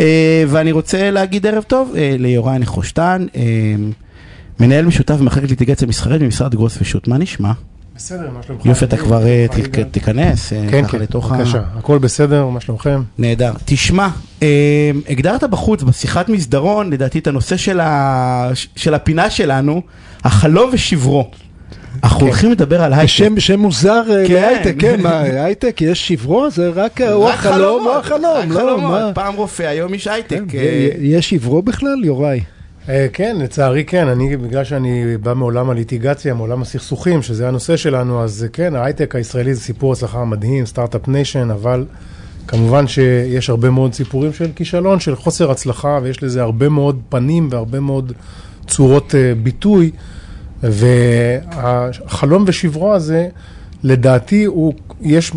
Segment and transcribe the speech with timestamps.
[0.00, 3.42] אה, ואני רוצה להגיד ערב טוב אה, ליוראי נחושתן, אה,
[4.60, 7.52] מנהל משותף במחלקת ליטיגציה מסחרית במשרד גרוס ושות', מה נשמע?
[7.96, 8.66] בסדר, מה שלומך?
[8.66, 9.22] יופי, אתה כבר?
[9.90, 10.98] תיכנס כן, כן.
[10.98, 11.62] בבקשה.
[11.78, 13.02] הכל בסדר, מה שלומכם?
[13.18, 13.52] נהדר.
[13.64, 14.08] תשמע,
[15.08, 18.50] הגדרת בחוץ בשיחת מסדרון, לדעתי, את הנושא של, ה...
[18.76, 19.82] של הפינה שלנו,
[20.24, 21.30] החלום ושברו.
[22.04, 23.06] אנחנו הולכים לדבר על הייטק.
[23.06, 24.34] שם, שם מוזר אה, כן.
[24.34, 26.50] להייטק, כן, מה, הייטק, יש שברו?
[26.50, 28.90] זה רק אה, החלום או החלום, לא, חלומות.
[28.90, 29.10] מה?
[29.14, 30.40] פעם רופא, היום איש הייטק.
[30.48, 32.40] כן, אה, יש שברו בכלל, יורי?
[32.88, 38.22] אה, כן, לצערי כן, אני, בגלל שאני בא מעולם הליטיגציה, מעולם הסכסוכים, שזה הנושא שלנו,
[38.22, 41.84] אז כן, ההייטק הישראלי זה סיפור הצלחה מדהים, start-up nation, אבל
[42.46, 47.48] כמובן שיש הרבה מאוד סיפורים של כישלון, של חוסר הצלחה, ויש לזה הרבה מאוד פנים
[47.50, 48.12] והרבה מאוד
[48.66, 49.90] צורות אה, ביטוי,
[50.62, 53.28] והחלום ושברו הזה,
[53.82, 55.32] לדעתי, הוא, יש,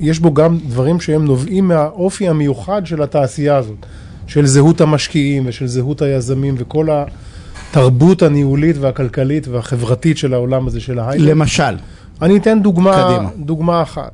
[0.00, 3.86] יש בו גם דברים שהם נובעים מהאופי המיוחד של התעשייה הזאת,
[4.26, 10.98] של זהות המשקיעים ושל זהות היזמים וכל התרבות הניהולית והכלכלית והחברתית של העולם הזה של
[10.98, 11.24] ההייטק.
[11.26, 11.76] למשל,
[12.22, 13.28] אני אתן דוגמה, קדימה.
[13.38, 14.12] דוגמה אחת.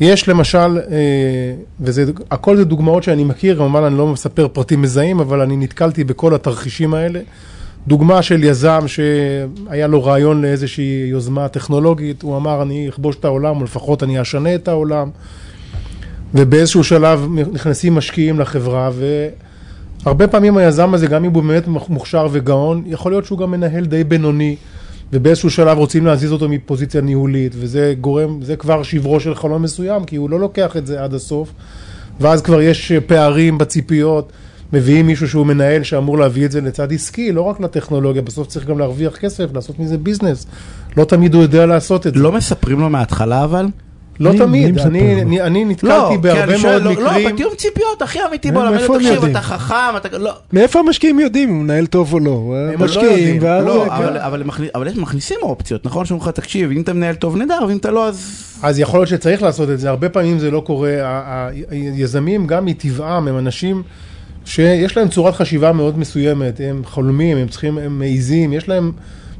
[0.00, 5.20] יש למשל, אה, וזה, הכל זה דוגמאות שאני מכיר, כמובן אני לא מספר פרטים מזהים,
[5.20, 7.20] אבל אני נתקלתי בכל התרחישים האלה.
[7.88, 13.60] דוגמה של יזם שהיה לו רעיון לאיזושהי יוזמה טכנולוגית, הוא אמר אני אכבוש את העולם,
[13.60, 15.10] או לפחות אני אשנה את העולם,
[16.34, 18.90] ובאיזשהו שלב נכנסים משקיעים לחברה,
[20.04, 23.84] והרבה פעמים היזם הזה, גם אם הוא באמת מוכשר וגאון, יכול להיות שהוא גם מנהל
[23.84, 24.56] די בינוני,
[25.12, 30.04] ובאיזשהו שלב רוצים להזיז אותו מפוזיציה ניהולית, וזה גורם, זה כבר שברו של חלום מסוים,
[30.04, 31.52] כי הוא לא לוקח את זה עד הסוף,
[32.20, 34.32] ואז כבר יש פערים בציפיות,
[34.72, 38.66] מביאים מישהו שהוא מנהל שאמור להביא את זה לצד עסקי, לא רק לטכנולוגיה, בסוף צריך
[38.66, 40.46] גם להרוויח כסף, לעשות מזה ביזנס.
[40.96, 42.20] לא תמיד הוא יודע לעשות את זה.
[42.20, 43.66] לא מספרים לו מההתחלה אבל?
[44.20, 45.22] לא מי תמיד, אני?
[45.22, 47.26] אני, אני נתקלתי לא, בהרבה אני שואל, מאוד לא, מקרים.
[47.26, 49.24] לא, בתיאום ציפיות, הכי אמיתי מאיפה הם תקשיב?
[49.24, 50.32] אתה חכם, אתה לא...
[50.52, 52.54] מאיפה המשקיעים יודעים אם הוא מנהל טוב או לא?
[52.72, 53.38] הם לא משקיעים, יודעים.
[53.42, 53.64] ואז...
[53.64, 53.90] לא, כן.
[53.90, 54.42] אבל, אבל,
[54.74, 56.04] אבל הם מכניסים אופציות, נכון?
[56.04, 58.44] שאומרים לך, תקשיב, אם אתה מנהל טוב נהדר, ואם אתה לא, אז...
[58.62, 60.90] אז יכול להיות שצריך לעשות את זה, הרבה פעמים זה לא קורה.
[61.70, 63.82] היזמים גם מטבעם הם אנשים
[64.44, 68.92] שיש להם צורת חשיבה מאוד מסוימת, הם חולמים, הם צריכים, הם מעיזים, יש להם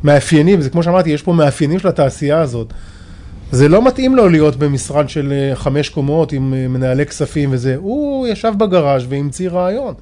[0.05, 2.73] מאפיינים, זה כמו שאמרתי, יש פה מאפיינים של התעשייה הזאת.
[3.53, 7.77] זה לא מתאים לו להיות במשרד של אה, חמש קומות עם אה, מנהלי כספים וזה,
[7.79, 9.95] הוא ישב בגראז' והמציא רעיון.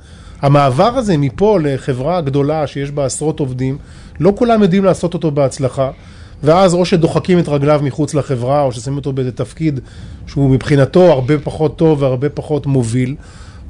[0.42, 3.78] המעבר הזה מפה לחברה גדולה שיש בה עשרות עובדים,
[4.20, 5.90] לא כולם יודעים לעשות אותו בהצלחה,
[6.42, 9.80] ואז או שדוחקים את רגליו מחוץ לחברה, או ששמים אותו באיזה תפקיד
[10.26, 13.14] שהוא מבחינתו הרבה פחות טוב והרבה פחות מוביל,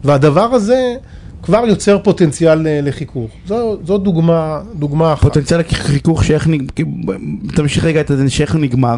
[0.05, 0.95] והדבר הזה
[1.43, 3.31] כבר יוצר פוטנציאל אה, לחיכוך.
[3.47, 5.23] זו, זו דוגמה, דוגמה אחת.
[5.23, 6.71] פוטנציאל החיכוך שאיך נג...
[7.55, 8.97] תמשיך רגע את זה, שאיך נגמר.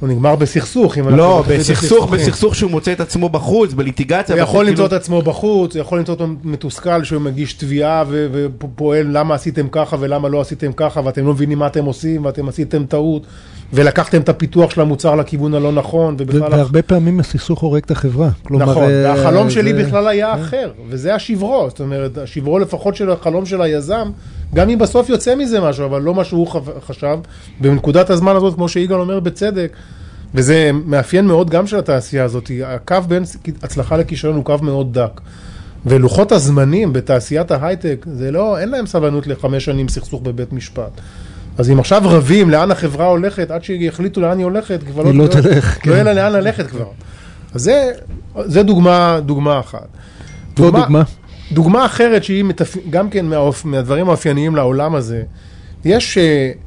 [0.00, 0.98] הוא נגמר בסכסוך.
[0.98, 2.10] אם אנחנו לא, מתחילים בסכסוך.
[2.10, 4.34] בסכסוך שהוא מוצא את עצמו בחוץ, בליטיגציה.
[4.34, 8.26] הוא יכול למצוא את עצמו בחוץ, הוא יכול למצוא אותו מתוסכל שהוא מגיש תביעה ו-
[8.32, 12.48] ופועל למה עשיתם ככה ולמה לא עשיתם ככה ואתם לא מבינים מה אתם עושים ואתם
[12.48, 13.22] עשיתם טעות
[13.72, 16.52] ולקחתם את הפיתוח של המוצר לכיוון הלא נכון ובכלל...
[16.52, 18.28] והרבה פעמים הסכסוך הורג את החברה.
[18.46, 22.96] כלומר, נכון, אה, והחלום שלי זה- בכלל היה אחר, וזה השברו, זאת אומרת, השברו לפחות
[22.96, 24.10] של החלום של היזם,
[24.54, 26.46] גם אם בסוף יוצא מזה משהו, אבל לא מה שהוא
[26.86, 27.18] חשב,
[27.60, 29.72] בנקודת הזמן הזאת, כמו שיגאל אומר בצדק,
[30.34, 33.22] וזה מאפיין מאוד גם של התעשייה הזאת, הקו בין
[33.62, 35.20] הצלחה לכישלון הוא קו מאוד דק.
[35.86, 41.00] ולוחות הזמנים בתעשיית ההייטק, זה לא, אין להם סבלנות לחמש שנים סכסוך בבית משפט.
[41.58, 45.26] אז אם עכשיו רבים לאן החברה הולכת, עד שיחליטו לאן היא הולכת, כבר היא לא
[45.26, 45.90] תלך, כן.
[45.90, 46.86] לא יהיה לה לאן ללכת כבר.
[47.54, 47.92] אז זה,
[48.44, 49.86] זה דוגמה, דוגמה אחת.
[50.58, 51.02] עוד דוגמה.
[51.52, 52.76] דוגמה אחרת שהיא מתפ...
[52.90, 53.64] גם כן מהאופ...
[53.64, 55.22] מהדברים האופייניים לעולם הזה,
[55.84, 56.58] יש uh,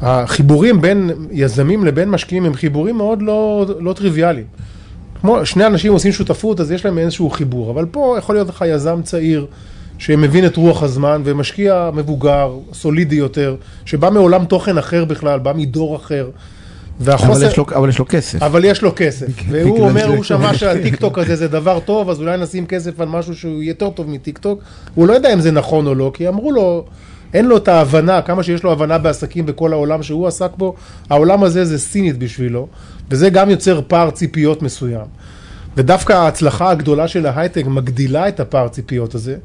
[0.00, 4.46] החיבורים בין יזמים לבין משקיעים הם חיבורים מאוד לא, לא טריוויאליים.
[5.20, 8.64] כמו שני אנשים עושים שותפות, אז יש להם איזשהו חיבור, אבל פה יכול להיות לך
[8.68, 9.46] יזם צעיר
[9.98, 15.96] שמבין את רוח הזמן ומשקיע מבוגר, סולידי יותר, שבא מעולם תוכן אחר בכלל, בא מדור
[15.96, 16.30] אחר.
[17.00, 17.32] והחוסר...
[17.32, 18.42] אבל יש לו- אבל יש לו כסף.
[18.42, 20.06] אבל יש לו כסף, והוא אומר.
[20.06, 23.90] הוא שמע שהטיקטוק הזה זה דבר טוב, אז אולי נשים כסף על משהו שהוא יותר
[23.90, 24.60] טוב מטיקטוק.
[24.94, 26.84] הוא לא יודע אם זה נכון או לא, כי אמרו לו,
[27.34, 30.74] אין לו את ההבנה, כמה שיש לו הבנה בעסקים בכל העולם שהוא עסק בו,
[31.10, 32.68] העולם הזה זה סינית בשבילו,
[33.10, 35.06] וזה גם יוצר פער ציפיות מסוים.
[35.76, 39.36] ודווקא ההצלחה הגדולה של ההייטק מגדילה את הפער ציפיות הזה,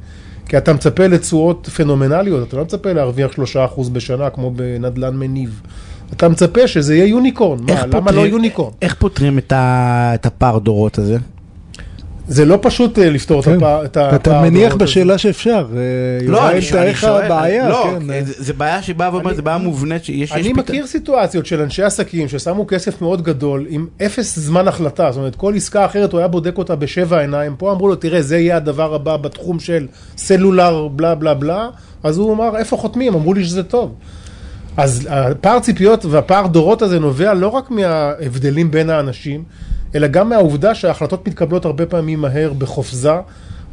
[0.47, 3.31] כי אתה מצפה לתשואות פנומנליות, אתה לא מצפה להרוויח
[3.77, 5.61] 3% בשנה כמו בנדלן מניב.
[6.13, 8.71] אתה מצפה שזה יהיה יוניקורן, מה, איך למה לא פותרים- יוניקורן?
[8.81, 11.17] איך פותרים את ה- את הפער דורות הזה?
[12.27, 13.57] זה לא פשוט אה, לפתור את כן.
[13.57, 13.85] הפער.
[13.85, 14.83] את הפער אתה מניח הדורות הזה.
[14.91, 15.67] בשאלה שאפשר.
[15.75, 18.11] אה, לא, אני תאר אני שואל, בעיה, לא, כן.
[18.11, 18.23] אה.
[18.25, 20.31] זה- זה בעיה שבאה ואומרת, זה בעיה מובנית שיש...
[20.31, 20.53] יש אני.
[20.53, 25.35] מכיר סיטואציות של אנשי עסקים ששמו כסף מאוד גדול עם אפס זמן החלטה, זאת אומרת
[25.35, 28.57] כל עסקה אחרת הוא היה בודק אותה בשבע עיניים, פה אמרו לו תראה זה יהיה
[28.57, 29.87] הדבר הבא בתחום של
[30.17, 31.69] סלולר בלה בלה בלה,
[32.03, 33.93] אז הוא אמר איפה חותמים, אמרו לי שזה טוב.
[34.77, 39.43] אז הפער ציפיות והפער דורות הזה נובע לא רק מההבדלים בין האנשים,
[39.95, 43.13] אלא גם מהעובדה שההחלטות מתקבלות הרבה פעמים מהר, בחופזה,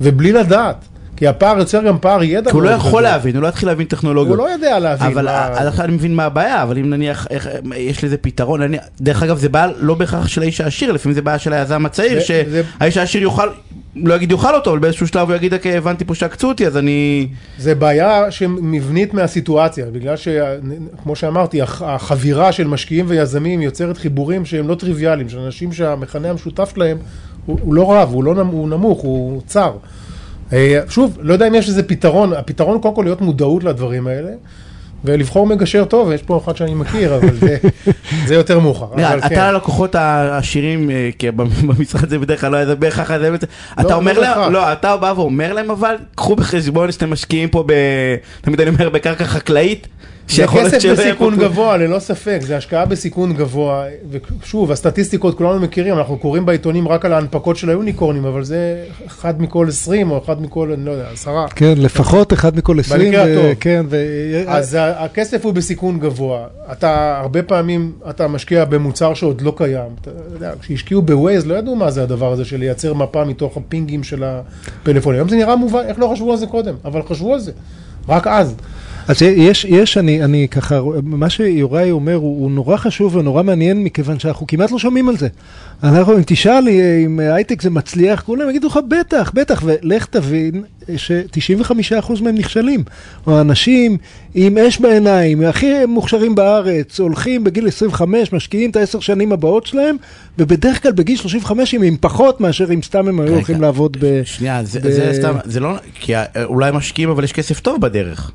[0.00, 0.76] ובלי לדעת.
[1.16, 3.02] כי הפער יוצר גם פער ידע כי הוא לא יכול גדול.
[3.02, 4.38] להבין, הוא לא יתחיל להבין טכנולוגיות.
[4.38, 5.06] הוא לא יודע להבין.
[5.12, 8.76] אבל מה- עכשיו אני מבין מה הבעיה, אבל אם נניח, איך, יש לזה פתרון, אני,
[9.00, 12.18] דרך אגב זה בעיה לא בהכרח של האיש העשיר, לפעמים זה בעיה של היזם הצעיר,
[12.20, 13.48] זה- זה- שהאיש העשיר יוכל,
[13.96, 16.76] לא יגיד יאכל אותו, אבל באיזשהו שלב הוא יגיד, "אוקיי, הבנתי פה שעקצו אותי, אז
[16.76, 17.28] אני...
[17.58, 24.68] זה בעיה שמבנית מהסיטואציה, בגלל שכמו שאמרתי, הח- החבירה של משקיעים ויזמים יוצרת חיבורים שהם
[24.68, 26.96] לא טריוויאליים, של אנשים שהמכנה המשותף שלהם
[27.46, 29.72] הוא, הוא לא רב, הוא, לא, הוא נמוך, הוא צר.
[30.52, 34.30] אה, שוב, לא יודע אם יש איזה פתרון, הפתרון קודם כל להיות מודעות לדברים האלה.
[35.04, 37.56] ולבחור מגשר טוב, יש פה אחד שאני מכיר, אבל זה,
[38.28, 38.86] זה יותר מאוחר.
[38.94, 39.40] אבל אתה כן.
[39.40, 43.44] הלקוחות העשירים, אה, כי במשרד זה בדרך כלל לא זה בהכרח, זה באמת-
[43.80, 44.18] אתה לא אומר.
[44.20, 47.64] להם, לא, אתה בא ואומר להם אבל, קחו בחשבון שאתם משקיעים פה.
[48.40, 49.88] תמיד אני אומר בקרקע חקלאית,
[50.28, 54.72] זה שיכול להיות כסף שלא יהיה בסיכון גבוה, ללא ספק, זה השקעה בסיכון גבוה, ושוב,
[54.72, 59.66] הסטטיסטיקות כולנו מכירים, אנחנו קוראים בעיתונים רק על ההנפקות של היוניקורנים, אבל זה אחד מכל
[59.68, 61.48] עשרים, או אחד מכל, אני לא יודע, עשרה.
[61.48, 63.12] כן, לפחות אחד מכל עשרים.
[63.12, 63.54] במקרה ו- הטוב.
[63.60, 63.96] כן, ו...
[64.46, 66.46] אז הכסף הוא בסיכון גבוה.
[66.72, 69.90] אתה, הרבה פעמים אתה משקיע במוצר שעוד לא קיים.
[70.00, 74.02] אתה יודע, כשהשקיעו בווייז לא ידעו מה זה הדבר הזה של לייצר מפה מתוך הפינגים
[74.02, 75.14] של הפלאפון.
[75.14, 76.74] היום זה נראה מובן, איך לא חשבו על זה קודם?
[76.84, 77.52] אבל חשבו על זה.
[78.08, 78.54] רק אז.
[79.08, 83.84] אז יש, יש, אני, אני ככה, מה שיוראי אומר הוא, הוא נורא חשוב ונורא מעניין,
[83.84, 85.28] מכיוון שאנחנו כמעט לא שומעים על זה.
[85.82, 90.62] אנחנו, אם תשאל אה, אם הייטק זה מצליח, כולם יגידו לך, בטח, בטח, ולך תבין
[90.96, 92.84] ש-95% מהם נכשלים.
[93.26, 93.96] או אנשים
[94.34, 99.96] עם אש בעיניים, הכי מוכשרים בארץ, הולכים בגיל 25, משקיעים את העשר שנים הבאות שלהם,
[100.38, 103.34] ובדרך כלל בגיל 35 הם עם פחות מאשר אם סתם הם היו.
[103.34, 104.22] הולכים לעבוד ב...
[104.24, 107.80] שנייה, זה, ב- זה סתם, זה לא, כי אה, אולי משקיעים אבל יש כסף טוב
[107.80, 108.32] בדרך.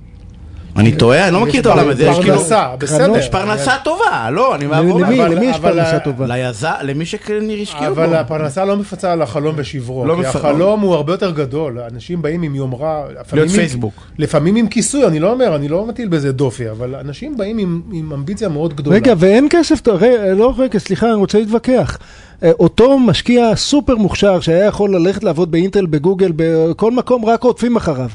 [0.78, 3.18] אני טועה, אני לא מכיר את העולם הזה, יש כאילו, פרנסה, בסדר.
[3.18, 6.26] יש פרנסה טובה, לא, אני בא למי, יש פרנסה טובה?
[6.28, 8.04] ליזם, למי שכנראה השקיעו בו.
[8.04, 12.22] אבל הפרנסה לא מפצה על החלום ושברו, לא כי החלום הוא הרבה יותר גדול, אנשים
[12.22, 13.94] באים עם יומרה, לפעמים עם- פייסבוק.
[14.18, 18.12] לפעמים עם כיסוי, אני לא אומר, אני לא מטיל בזה דופי, אבל אנשים באים עם,
[18.14, 18.96] אמביציה מאוד גדולה.
[18.96, 19.80] רגע, ואין כסף
[20.36, 21.98] לא רגע, סליחה, אני רוצה להתווכח.
[22.44, 27.76] אה, אותו משקיע סופר מוכשר שהיה יכול ללכת לעבוד באינטל, בגוגל, בכל מקום, רק רודפים
[27.76, 28.10] אחריו.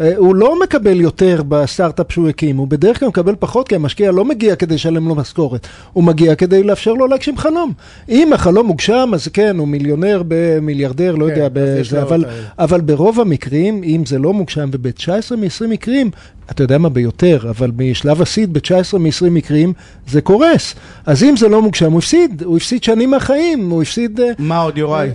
[0.00, 4.12] אה, הוא לא מקבל יותר בסטארט-אפ שהוא הקים, הוא בדרך כלל מקבל פחות, כי המשקיע
[4.12, 7.72] לא מגיע כדי לשלם לו משכורת, הוא מגיע כדי לאפשר לו להגשים חלום.
[8.08, 12.02] אם החלום מוגשם, אז כן, הוא מיליונר במיליארדר, לא כן, יודע, בזה.
[12.02, 12.24] אבל
[12.58, 16.10] אבל ברוב המקרים, אם זה לא מוגשם, וב-19 מ-20 מקרים,
[16.50, 19.72] אתה יודע מה ביותר, אבל משלב הסיד, ב-19 מ-20 מקרים,
[20.08, 20.74] זה קורס.
[21.06, 24.20] אז אם זה לא מוגשם, הוא הפסיד, הוא הפסיד שנים מהחיים, הוא הפסיד...
[24.20, 25.08] אה, מה עוד יוראי?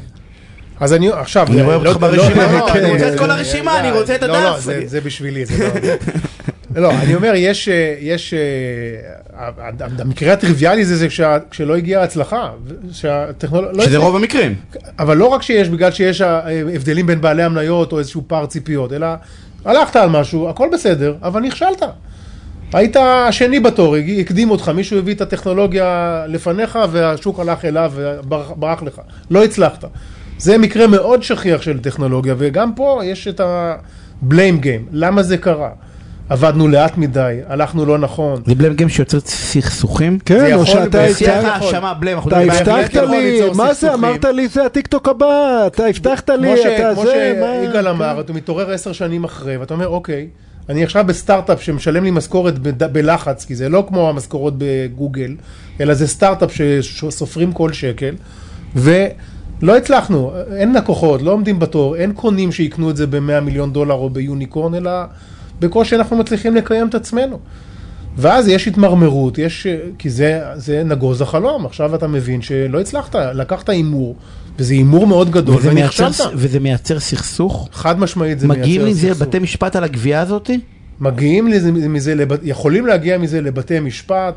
[0.84, 3.20] אז אני עכשיו, אני רואה לא- אותך לא- ברשימה, לא- אני לא- רוצה את לא-
[3.20, 4.60] כל לא- הרשימה, אני רוצה את לא, לא, הדף.
[4.86, 5.70] זה- בשבילי, זה לא...
[6.82, 9.50] לא, אני אומר, יש, אה, יש, אה,
[10.00, 11.08] המקרה הטריוויאלי זה,
[11.52, 12.50] כשלא הגיעה ההצלחה,
[12.92, 14.56] שהטכנולוגיה, שזה רוב המקרים.
[15.00, 16.42] אבל לא רק שיש, בגלל שיש אה,
[16.76, 19.08] הבדלים בין בעלי המניות או איזשהו פער ציפיות, אלא
[19.66, 21.84] הלכת על משהו, הכל בסדר, אבל נכשלת.
[22.74, 29.02] היית השני בתור, הקדים אותך, מישהו הביא את הטכנולוגיה לפניך והשוק הלך אליו וברח לך.
[29.32, 29.86] לא הצלחת.
[30.38, 34.90] זה מקרה מאוד שכיח של טכנולוגיה, וגם פה יש את ה-blame game.
[34.92, 35.70] למה זה קרה?
[36.30, 38.42] עבדנו לאט מדי, הלכנו לא נכון.
[38.46, 40.20] זה בלם גיים שיוצר סכסוכים?
[40.26, 41.08] כן, או שאתה...
[41.08, 41.46] זה שיח.
[41.46, 43.94] האשמה, בלם, אתה הבטחת לי, מה זה.
[43.94, 47.66] אמרת לי זה הטיקטוק הבא, אתה הבטחת לי, כמו, אתה כמו זה, מה...
[47.66, 50.28] שיגאל אמר, אתה מתעורר עשר שנים אחרי, ואתה אומר, אוקיי,
[50.70, 55.36] אני עכשיו בסטארט-אפ שמשלם לי משכורת בלחץ, כי זה לא כמו המשכורות בגוגל,
[55.82, 58.16] אלא זה סטארט-אפ שסופרים כל שקל,
[59.62, 63.94] ולא הצלחנו, אין לקוחות, לא עומדים בתור, אין קונים שיקנו את זה ב-100 מיליון דולר
[63.96, 64.92] או ביוניקורן, אלא
[65.60, 67.40] בקושי אנחנו מצליחים לקיים את עצמנו.
[68.18, 69.68] ואז יש התמרמרות, יש,
[69.98, 74.16] כי זה, זה נגוז החלום, עכשיו אתה מבין שלא הצלחת, לקחת הימור,
[74.60, 76.28] וזה הימור מאוד גדול, וזה מייצר- ונכשלת.
[76.36, 77.70] וזה מייצר סכסוך?
[77.74, 79.28] חד משמעית זה מגיעים מייצר לזה סכסוך.
[79.28, 80.60] בתי משפט על הגבייה הזאתי?
[81.00, 84.34] מגיעים לזה, מזה, יכולים להגיע מזה לבתי משפט,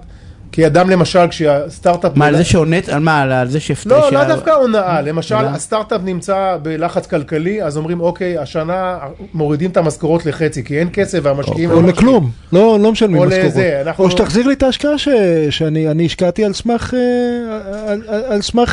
[0.52, 2.12] כי אדם למשל כשהסטארט-אפ...
[2.16, 2.88] מה, על זה שעונית?
[2.88, 3.20] על מה?
[3.22, 3.92] על- זה שהפתיע?
[3.98, 5.34] לא, לא דווקא הונאה, למשל?
[5.34, 8.98] הסטארט-אפ נמצא בלחץ כלכלי, אז אומרים אוקיי, השנה
[9.34, 11.70] מורידים את המשכורות לחצי, כי אין כסף והמשקיעים...
[11.70, 13.46] או לכלום, לא לא משלמים או משכורות.
[13.46, 15.08] לזה, אנחנו- או שתחזיר לי את ההשקעה ש-
[15.50, 17.94] שאני אני השקעתי על סמך אה,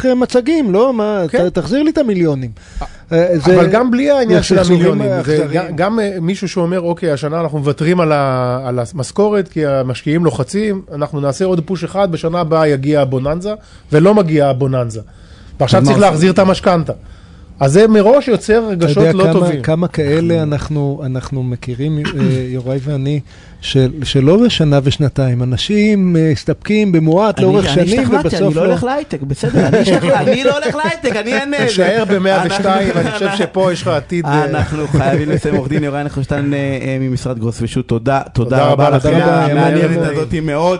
[0.05, 0.93] אה, מצגים, לא?
[0.93, 1.49] מה, כן.
[1.49, 2.49] תחזיר לי את המיליונים.
[3.11, 5.51] אה, זה- אבל גם בלי העניין של המיליונים, זה אכזריים.
[5.53, 10.25] גם- גם אה, מישהו שאומר, אוקיי, השנה אנחנו מוותרים על ה- על המשכורת, כי המשקיעים
[10.25, 13.53] לוחצים, אנחנו נעשה עוד פוש אחד, בשנה הבאה יגיע הבוננזה,
[13.91, 15.01] ולא מגיע הבוננזה.
[15.59, 15.97] ועכשיו צריך?
[15.99, 16.93] להחזיר את המשכנתה.
[17.59, 19.61] אז זה מראש יוצר רגשות לא כמה, טובים.
[19.61, 22.03] כמה כאלה אנחנו, אנחנו מכירים, אה,
[22.47, 23.19] יוראי ואני,
[23.61, 28.55] של, שלא לשנה ושנתיים, אנשים אה, מסתפקים במועט אני- לאורך אני שנים השתכנעתי, ובסוף אני
[28.55, 28.69] לא לא.
[28.69, 31.57] הולך להייטק, בסדר, אני השתכנע- אני לא הולך להייטק, אני אענה.
[31.57, 32.69] תישאר ב-102, אנחנו-
[33.01, 34.25] אני חושב שפה יש לך עתיד...
[34.25, 36.51] אה, אנחנו חייבים לסיים עורך דין יוראי נחושתן
[36.99, 39.09] ממשרד גרוס ושות', תודה, תודה רבה לכם.
[39.23, 40.79] המעניינת היה הזאת מאוד.